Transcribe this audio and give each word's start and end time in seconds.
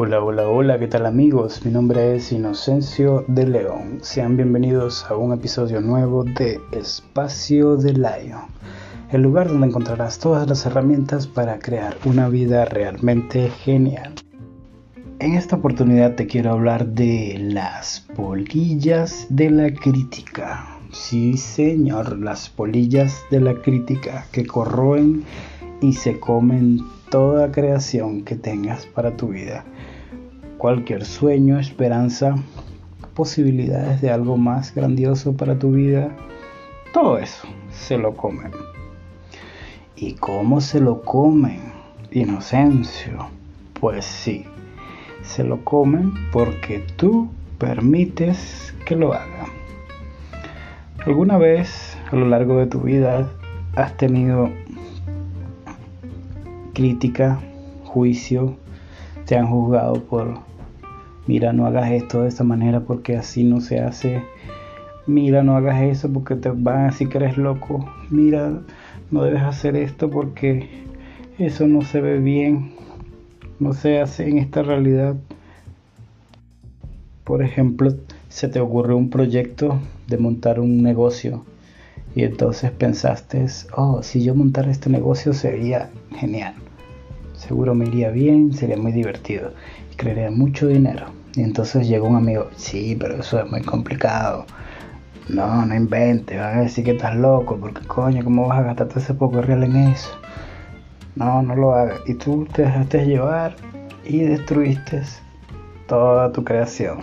Hola, 0.00 0.22
hola, 0.22 0.48
hola, 0.48 0.78
¿qué 0.78 0.86
tal 0.86 1.06
amigos? 1.06 1.64
Mi 1.64 1.72
nombre 1.72 2.14
es 2.14 2.30
Inocencio 2.30 3.24
de 3.26 3.48
León. 3.48 3.98
Sean 4.00 4.36
bienvenidos 4.36 5.04
a 5.10 5.16
un 5.16 5.32
episodio 5.32 5.80
nuevo 5.80 6.22
de 6.22 6.60
Espacio 6.70 7.76
de 7.76 7.94
Lion, 7.94 8.42
el 9.10 9.22
lugar 9.22 9.48
donde 9.48 9.66
encontrarás 9.66 10.20
todas 10.20 10.48
las 10.48 10.64
herramientas 10.66 11.26
para 11.26 11.58
crear 11.58 11.96
una 12.04 12.28
vida 12.28 12.64
realmente 12.64 13.50
genial. 13.50 14.14
En 15.18 15.34
esta 15.34 15.56
oportunidad 15.56 16.14
te 16.14 16.28
quiero 16.28 16.52
hablar 16.52 16.86
de 16.86 17.36
las 17.40 18.06
polillas 18.14 19.26
de 19.30 19.50
la 19.50 19.74
crítica. 19.74 20.78
Sí, 20.92 21.36
señor, 21.36 22.20
las 22.20 22.48
polillas 22.48 23.24
de 23.32 23.40
la 23.40 23.54
crítica 23.54 24.26
que 24.30 24.46
corroen 24.46 25.24
y 25.80 25.92
se 25.92 26.18
comen 26.18 26.80
toda 27.10 27.52
creación 27.52 28.24
que 28.24 28.34
tengas 28.34 28.86
para 28.86 29.16
tu 29.16 29.28
vida. 29.28 29.64
Cualquier 30.58 31.04
sueño, 31.04 31.58
esperanza, 31.58 32.34
posibilidades 33.14 34.00
de 34.00 34.10
algo 34.10 34.36
más 34.36 34.74
grandioso 34.74 35.36
para 35.36 35.58
tu 35.58 35.72
vida, 35.72 36.14
todo 36.92 37.18
eso 37.18 37.46
se 37.70 37.98
lo 37.98 38.16
comen. 38.16 38.50
¿Y 39.96 40.14
cómo 40.14 40.60
se 40.60 40.80
lo 40.80 41.02
comen? 41.02 41.60
Inocencio. 42.10 43.28
Pues 43.80 44.04
sí, 44.04 44.44
se 45.22 45.44
lo 45.44 45.64
comen 45.64 46.12
porque 46.32 46.84
tú 46.96 47.28
permites 47.58 48.74
que 48.84 48.96
lo 48.96 49.12
hagan. 49.12 49.46
¿Alguna 51.04 51.38
vez 51.38 51.96
a 52.10 52.16
lo 52.16 52.26
largo 52.26 52.58
de 52.58 52.66
tu 52.66 52.80
vida 52.80 53.28
has 53.76 53.96
tenido 53.96 54.50
crítica, 56.78 57.40
juicio, 57.82 58.54
te 59.26 59.36
han 59.36 59.48
juzgado 59.48 59.94
por, 59.94 60.38
mira, 61.26 61.52
no 61.52 61.66
hagas 61.66 61.90
esto 61.90 62.22
de 62.22 62.28
esta 62.28 62.44
manera 62.44 62.78
porque 62.82 63.16
así 63.16 63.42
no 63.42 63.60
se 63.60 63.80
hace, 63.80 64.22
mira, 65.04 65.42
no 65.42 65.56
hagas 65.56 65.82
eso 65.82 66.12
porque 66.12 66.36
te 66.36 66.50
van 66.50 66.82
a 66.82 66.84
decir 66.84 67.08
que 67.08 67.18
eres 67.18 67.36
loco, 67.36 67.84
mira, 68.10 68.60
no 69.10 69.24
debes 69.24 69.42
hacer 69.42 69.74
esto 69.74 70.08
porque 70.08 70.68
eso 71.40 71.66
no 71.66 71.82
se 71.82 72.00
ve 72.00 72.20
bien, 72.20 72.74
no 73.58 73.72
se 73.72 74.00
hace 74.00 74.28
en 74.28 74.38
esta 74.38 74.62
realidad. 74.62 75.16
Por 77.24 77.42
ejemplo, 77.42 77.92
se 78.28 78.46
te 78.46 78.60
ocurrió 78.60 78.96
un 78.96 79.10
proyecto 79.10 79.80
de 80.06 80.16
montar 80.16 80.60
un 80.60 80.80
negocio 80.84 81.44
y 82.14 82.22
entonces 82.22 82.70
pensaste, 82.70 83.46
oh, 83.76 84.04
si 84.04 84.22
yo 84.22 84.36
montara 84.36 84.70
este 84.70 84.90
negocio 84.90 85.32
sería 85.32 85.90
genial 86.14 86.54
seguro 87.38 87.74
me 87.74 87.86
iría 87.86 88.10
bien, 88.10 88.52
sería 88.52 88.76
muy 88.76 88.92
divertido 88.92 89.52
y 89.92 89.96
crearía 89.96 90.30
mucho 90.30 90.66
dinero. 90.66 91.06
Y 91.34 91.42
entonces 91.42 91.88
llegó 91.88 92.08
un 92.08 92.16
amigo, 92.16 92.48
sí, 92.56 92.96
pero 92.98 93.20
eso 93.20 93.40
es 93.40 93.50
muy 93.50 93.62
complicado. 93.62 94.44
No, 95.28 95.64
no 95.64 95.74
inventes, 95.74 96.38
van 96.38 96.58
a 96.58 96.62
decir 96.62 96.84
que 96.84 96.92
estás 96.92 97.14
loco, 97.14 97.56
porque 97.60 97.86
coño, 97.86 98.24
¿cómo 98.24 98.48
vas 98.48 98.58
a 98.58 98.62
gastar 98.62 98.88
todo 98.88 98.98
ese 98.98 99.14
poco 99.14 99.40
real 99.40 99.62
en 99.62 99.76
eso? 99.76 100.10
No, 101.14 101.42
no 101.42 101.54
lo 101.54 101.74
hagas. 101.74 102.00
Y 102.06 102.14
tú 102.14 102.46
te 102.52 102.62
dejaste 102.62 103.06
llevar 103.06 103.54
y 104.04 104.20
destruiste 104.20 105.02
toda 105.86 106.32
tu 106.32 106.44
creación. 106.44 106.98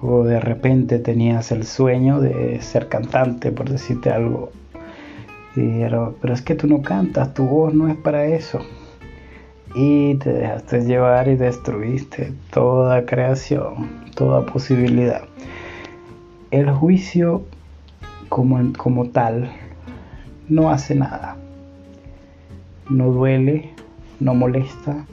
O 0.00 0.22
de 0.22 0.38
repente 0.38 0.98
tenías 0.98 1.50
el 1.50 1.64
sueño 1.64 2.20
de 2.20 2.60
ser 2.60 2.88
cantante, 2.88 3.50
por 3.50 3.70
decirte 3.70 4.10
algo. 4.10 4.50
pero, 5.54 6.14
pero 6.20 6.34
es 6.34 6.42
que 6.42 6.54
tú 6.54 6.68
no 6.68 6.82
cantas, 6.82 7.32
tu 7.34 7.46
voz 7.46 7.72
no 7.72 7.88
es 7.88 7.96
para 7.96 8.26
eso 8.26 8.60
y 9.74 10.14
te 10.16 10.32
dejaste 10.32 10.82
llevar 10.82 11.28
y 11.28 11.36
destruiste 11.36 12.32
toda 12.50 13.06
creación, 13.06 14.04
toda 14.14 14.46
posibilidad. 14.46 15.22
El 16.50 16.70
juicio 16.70 17.44
como, 18.28 18.72
como 18.76 19.08
tal 19.08 19.50
no 20.48 20.70
hace 20.70 20.94
nada, 20.94 21.36
no 22.88 23.10
duele, 23.10 23.70
no 24.20 24.34
molesta, 24.34 25.06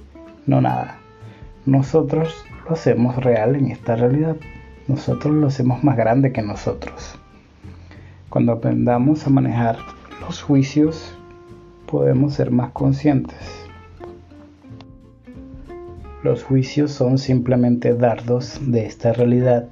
no 0.45 0.61
nada. 0.61 0.97
Nosotros 1.66 2.45
lo 2.66 2.73
hacemos 2.73 3.16
real 3.16 3.56
en 3.56 3.72
esta 3.72 3.95
realidad, 3.95 4.35
nosotros 4.88 5.34
lo 5.34 5.47
hacemos 5.47 5.84
más 5.84 5.97
grande 5.97 6.31
que 6.31 6.41
nosotros. 6.41 7.17
Cuando 8.29 8.51
aprendamos 8.51 9.25
a 9.25 9.29
manejar 9.29 9.78
los 10.22 10.41
juicios, 10.41 11.17
podemos 11.88 12.35
ser 12.35 12.51
más 12.51 12.72
conscientes 12.72 13.60
los 16.24 16.44
juicios 16.44 16.92
son 16.92 17.18
simplemente 17.18 17.96
dardos 17.96 18.59
de 18.62 18.86
esta 18.86 19.12
realidad 19.12 19.68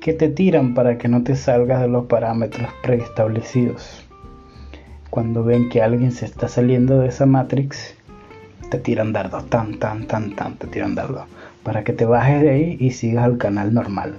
que 0.00 0.12
te 0.12 0.28
tiran 0.28 0.74
para 0.74 0.98
que 0.98 1.08
no 1.08 1.22
te 1.22 1.36
salgas 1.36 1.80
de 1.80 1.88
los 1.88 2.06
parámetros 2.06 2.68
preestablecidos. 2.82 4.06
Cuando 5.10 5.42
ven 5.42 5.70
que 5.70 5.82
alguien 5.82 6.12
se 6.12 6.26
está 6.26 6.48
saliendo 6.48 7.00
de 7.00 7.08
esa 7.08 7.24
matrix, 7.24 7.96
te 8.70 8.78
tiran 8.78 9.12
dardos, 9.12 9.48
tan, 9.48 9.78
tan, 9.78 10.06
tan, 10.06 10.36
tan, 10.36 10.56
te 10.56 10.66
tiran 10.66 10.94
dardos, 10.94 11.24
para 11.62 11.82
que 11.82 11.94
te 11.94 12.04
bajes 12.04 12.42
de 12.42 12.50
ahí 12.50 12.76
y 12.78 12.90
sigas 12.90 13.24
al 13.24 13.38
canal 13.38 13.72
normal, 13.72 14.16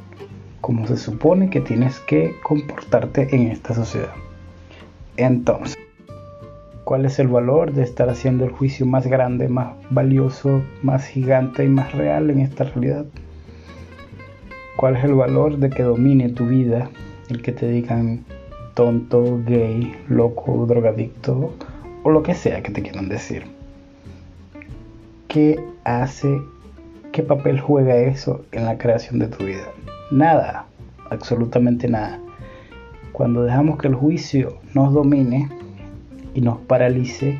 como 0.61 0.87
se 0.87 0.97
supone 0.97 1.51
que 1.51 1.61
tienes 1.61 1.99
que 2.01 2.35
comportarte 2.41 3.33
en 3.35 3.47
esta 3.47 3.75
sociedad. 3.75 4.13
Entonces, 5.15 5.77
¿Cuál 6.89 7.05
es 7.05 7.19
el 7.19 7.27
valor 7.27 7.71
de 7.73 7.83
estar 7.83 8.09
haciendo 8.09 8.45
el 8.45 8.51
juicio 8.51 8.83
más 8.83 9.05
grande, 9.05 9.47
más 9.47 9.75
valioso, 9.91 10.63
más 10.81 11.05
gigante 11.05 11.63
y 11.63 11.67
más 11.67 11.91
real 11.91 12.31
en 12.31 12.39
esta 12.39 12.63
realidad? 12.63 13.05
¿Cuál 14.75 14.95
es 14.95 15.03
el 15.03 15.13
valor 15.13 15.57
de 15.57 15.69
que 15.69 15.83
domine 15.83 16.29
tu 16.29 16.47
vida? 16.47 16.89
El 17.29 17.43
que 17.43 17.51
te 17.51 17.67
digan 17.69 18.25
tonto, 18.73 19.39
gay, 19.45 19.93
loco, 20.07 20.65
drogadicto 20.65 21.53
o 22.01 22.09
lo 22.09 22.23
que 22.23 22.33
sea 22.33 22.63
que 22.63 22.71
te 22.71 22.81
quieran 22.81 23.07
decir. 23.07 23.43
¿Qué 25.27 25.63
hace, 25.83 26.41
qué 27.11 27.21
papel 27.21 27.59
juega 27.59 27.97
eso 27.97 28.45
en 28.51 28.65
la 28.65 28.79
creación 28.79 29.19
de 29.19 29.27
tu 29.27 29.45
vida? 29.45 29.67
Nada, 30.09 30.65
absolutamente 31.11 31.87
nada. 31.87 32.19
Cuando 33.11 33.43
dejamos 33.43 33.77
que 33.77 33.89
el 33.89 33.93
juicio 33.93 34.57
nos 34.73 34.91
domine, 34.91 35.49
y 36.33 36.41
nos 36.41 36.57
paralice 36.59 37.39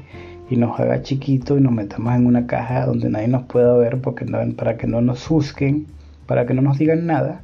y 0.50 0.56
nos 0.56 0.80
haga 0.80 1.04
chiquito 1.04 1.58
y 1.58 1.62
nos 1.62 1.72
metamos 1.72 2.16
en 2.16 2.26
una 2.26 2.48
caja 2.48 2.86
donde 2.86 3.10
nadie 3.10 3.28
nos 3.28 3.44
pueda 3.44 3.76
ver 3.78 4.02
porque 4.02 4.26
no, 4.26 4.40
para 4.56 4.78
que 4.78 4.88
no 4.88 5.02
nos 5.02 5.28
juzguen, 5.28 5.86
para 6.26 6.46
que 6.46 6.54
no 6.54 6.62
nos 6.62 6.80
digan 6.80 7.06
nada. 7.06 7.42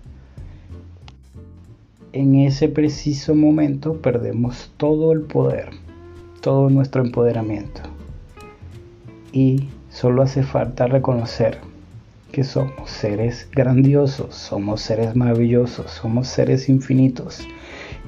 En 2.14 2.36
ese 2.36 2.68
preciso 2.70 3.36
momento 3.36 4.02
perdemos 4.02 4.72
todo 4.78 5.12
el 5.12 5.22
poder, 5.22 5.70
todo 6.42 6.70
nuestro 6.70 7.04
empoderamiento. 7.04 7.82
Y 9.32 9.68
solo 9.90 10.24
hace 10.24 10.44
falta 10.44 10.88
reconocer 10.88 11.60
que 12.32 12.44
somos 12.44 12.90
seres 12.90 13.48
grandiosos, 13.52 14.34
somos 14.36 14.82
seres 14.82 15.16
maravillosos, 15.16 15.92
somos 15.92 16.28
seres 16.28 16.70
infinitos. 16.70 17.46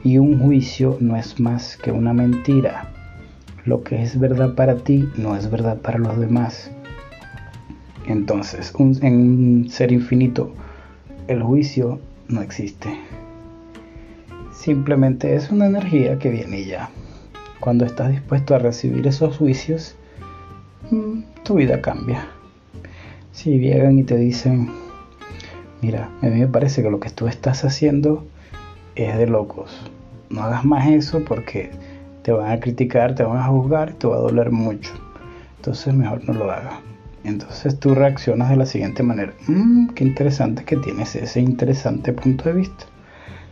Y 0.04 0.18
un 0.18 0.40
juicio 0.40 0.98
no 1.02 1.18
es 1.18 1.40
más 1.40 1.76
que 1.76 1.92
una 1.92 2.14
mentira 2.14 2.94
lo 3.68 3.84
que 3.84 4.02
es 4.02 4.18
verdad 4.18 4.56
para 4.56 4.78
ti 4.78 5.10
no 5.18 5.36
es 5.36 5.52
verdad 5.52 5.78
para 5.82 6.00
los 6.00 6.18
demás. 6.18 6.72
Entonces, 8.06 8.74
en 8.80 9.14
un 9.14 9.70
ser 9.70 9.92
infinito, 9.92 10.54
el 11.28 11.44
juicio 11.44 12.00
no 12.30 12.42
existe. 12.42 12.98
Simplemente 14.54 15.36
es 15.36 15.52
una 15.52 15.66
energía 15.66 16.18
que 16.18 16.30
viene 16.30 16.64
ya. 16.64 16.90
Cuando 17.60 17.84
estás 17.84 18.10
dispuesto 18.10 18.56
a 18.56 18.60
recibir 18.60 19.06
esos 19.06 19.36
juicios, 19.36 19.96
mm, 20.90 21.24
tu 21.44 21.56
vida 21.56 21.82
cambia. 21.82 22.26
Si 23.34 23.60
llegan 23.60 24.00
y 24.00 24.04
te 24.04 24.16
dicen, 24.16 24.70
mira, 25.82 26.10
a 26.22 26.28
mí 26.28 26.40
me 26.40 26.48
parece 26.48 26.82
que 26.82 26.90
lo 26.90 27.02
que 27.02 27.10
tú 27.10 27.28
estás 27.28 27.66
haciendo 27.66 28.26
es 28.96 29.18
de 29.18 29.28
locos. 29.28 29.92
No 30.30 30.44
hagas 30.44 30.64
más 30.64 30.88
eso 30.88 31.26
porque 31.26 31.72
te 32.28 32.34
van 32.34 32.52
a 32.52 32.60
criticar, 32.60 33.16
te 33.16 33.24
van 33.24 33.38
a 33.38 33.48
juzgar, 33.48 33.94
te 33.94 34.06
va 34.06 34.18
a 34.18 34.20
doler 34.20 34.52
mucho. 34.52 34.92
Entonces 35.56 35.94
mejor 35.94 36.28
no 36.28 36.34
lo 36.34 36.52
hagas. 36.52 36.74
Entonces 37.24 37.80
tú 37.80 37.96
reaccionas 37.96 38.50
de 38.50 38.58
la 38.58 38.66
siguiente 38.66 39.02
manera. 39.02 39.32
Mmm, 39.48 39.88
qué 39.96 40.04
interesante 40.04 40.66
que 40.66 40.76
tienes 40.76 41.16
ese 41.16 41.40
interesante 41.40 42.12
punto 42.12 42.44
de 42.50 42.56
vista. 42.56 42.84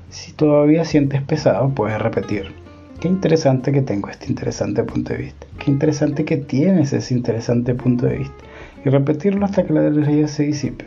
Si 0.10 0.33
todavía 0.33 0.83
sientes 0.83 1.22
pesado, 1.22 1.69
puedes 1.69 2.01
repetir. 2.01 2.51
Qué 3.00 3.07
interesante 3.07 3.72
que 3.72 3.81
tengo 3.81 4.10
este 4.10 4.27
interesante 4.27 4.83
punto 4.83 5.13
de 5.13 5.19
vista. 5.19 5.48
Qué 5.57 5.71
interesante 5.71 6.25
que 6.25 6.36
tienes 6.36 6.92
ese 6.92 7.13
interesante 7.13 7.75
punto 7.75 8.07
de 8.07 8.18
vista. 8.18 8.44
Y 8.83 8.89
repetirlo 8.89 9.45
hasta 9.45 9.66
que 9.66 9.71
la 9.71 9.88
energía 9.88 10.28
se 10.28 10.44
disipe. 10.44 10.83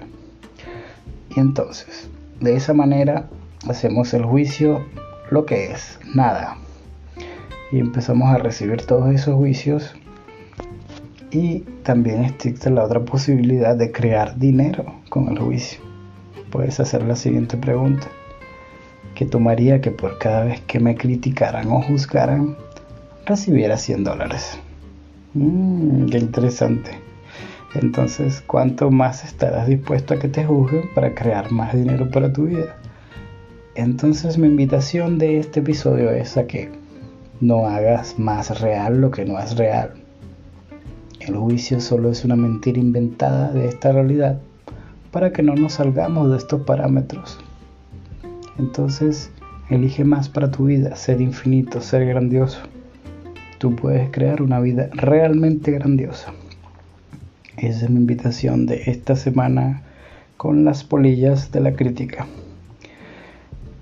Y 1.34 1.40
entonces, 1.40 2.10
de 2.38 2.54
esa 2.54 2.74
manera, 2.74 3.30
hacemos 3.66 4.12
el 4.12 4.26
juicio 4.26 4.84
lo 5.30 5.46
que 5.46 5.72
es, 5.72 5.98
nada 6.14 6.58
y 7.70 7.78
empezamos 7.78 8.28
a 8.34 8.38
recibir 8.38 8.82
todos 8.82 9.14
esos 9.14 9.34
juicios 9.34 9.94
Y 11.30 11.60
también 11.82 12.24
existe 12.24 12.70
la 12.70 12.84
otra 12.84 13.00
posibilidad 13.04 13.76
de 13.76 13.92
crear 13.92 14.38
dinero 14.38 14.84
con 15.10 15.28
el 15.28 15.38
juicio. 15.38 15.80
Puedes 16.50 16.80
hacer 16.80 17.02
la 17.02 17.16
siguiente 17.16 17.58
pregunta. 17.58 18.06
¿Qué 19.14 19.26
tomaría 19.26 19.80
que 19.80 19.90
por 19.90 20.18
cada 20.18 20.44
vez 20.44 20.60
que 20.62 20.80
me 20.80 20.96
criticaran 20.96 21.68
o 21.70 21.82
juzgaran 21.82 22.56
recibiera 23.26 23.76
100 23.76 24.04
dólares? 24.04 24.58
Mmm, 25.34 26.06
qué 26.06 26.18
interesante. 26.18 26.92
Entonces, 27.74 28.42
¿cuánto 28.46 28.90
más 28.90 29.24
estarás 29.24 29.66
dispuesto 29.66 30.14
a 30.14 30.18
que 30.18 30.28
te 30.28 30.44
juzguen 30.44 30.84
para 30.94 31.14
crear 31.14 31.52
más 31.52 31.74
dinero 31.74 32.08
para 32.10 32.32
tu 32.32 32.46
vida? 32.46 32.76
Entonces, 33.74 34.38
mi 34.38 34.46
invitación 34.46 35.18
de 35.18 35.38
este 35.38 35.60
episodio 35.60 36.10
es 36.10 36.38
a 36.38 36.46
que 36.46 36.70
no 37.40 37.66
hagas 37.66 38.18
más 38.18 38.60
real 38.60 39.00
lo 39.00 39.10
que 39.10 39.24
no 39.24 39.38
es 39.38 39.56
real. 39.56 39.92
El 41.20 41.36
juicio 41.36 41.80
solo 41.80 42.10
es 42.10 42.24
una 42.24 42.36
mentira 42.36 42.78
inventada 42.78 43.52
de 43.52 43.68
esta 43.68 43.92
realidad 43.92 44.40
para 45.10 45.32
que 45.32 45.42
no 45.42 45.54
nos 45.54 45.74
salgamos 45.74 46.30
de 46.30 46.36
estos 46.36 46.62
parámetros. 46.62 47.38
Entonces, 48.58 49.30
elige 49.70 50.04
más 50.04 50.28
para 50.28 50.50
tu 50.50 50.64
vida, 50.66 50.96
ser 50.96 51.20
infinito, 51.20 51.80
ser 51.80 52.06
grandioso. 52.06 52.60
Tú 53.58 53.74
puedes 53.76 54.10
crear 54.10 54.42
una 54.42 54.60
vida 54.60 54.88
realmente 54.92 55.70
grandiosa. 55.72 56.32
Esa 57.56 57.84
es 57.84 57.90
mi 57.90 57.98
invitación 57.98 58.66
de 58.66 58.82
esta 58.86 59.16
semana 59.16 59.82
con 60.36 60.64
las 60.64 60.84
polillas 60.84 61.50
de 61.50 61.60
la 61.60 61.74
crítica. 61.74 62.26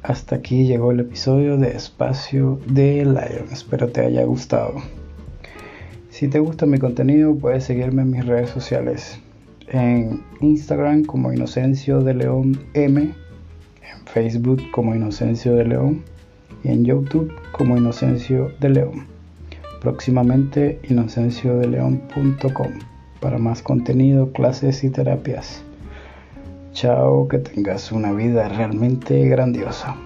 Hasta 0.07 0.37
aquí 0.37 0.69
llegó 0.69 0.93
el 0.93 1.01
episodio 1.01 1.57
de 1.57 1.71
Espacio 1.71 2.61
de 2.65 3.05
Lion. 3.05 3.49
Espero 3.51 3.89
te 3.89 4.03
haya 4.03 4.23
gustado. 4.23 4.75
Si 6.11 6.29
te 6.29 6.39
gusta 6.39 6.65
mi 6.65 6.79
contenido, 6.79 7.35
puedes 7.35 7.65
seguirme 7.65 8.03
en 8.03 8.13
mis 8.13 8.25
redes 8.25 8.51
sociales. 8.51 9.19
En 9.67 10.23
Instagram 10.41 11.07
como 11.07 11.33
Inocencio 11.33 12.03
de 12.03 12.15
León 12.15 12.57
M, 12.75 13.01
en 13.03 13.15
Facebook 14.05 14.63
como 14.71 14.95
Inocencio 14.95 15.57
de 15.57 15.65
León 15.65 16.05
y 16.63 16.69
en 16.69 16.85
YouTube 16.85 17.33
como 17.51 17.77
Inocencio 17.77 18.53
de 18.61 18.69
León. 18.69 19.09
Próximamente 19.81 20.79
inocenciodeleón.com 20.89 22.73
para 23.21 23.39
más 23.39 23.61
contenido, 23.61 24.31
clases 24.31 24.85
y 24.85 24.91
terapias. 24.91 25.65
Chao, 26.77 27.27
que 27.27 27.39
tengas 27.39 27.91
una 27.91 28.13
vida 28.13 28.51
realmente 28.51 29.27
grandiosa. 29.31 29.97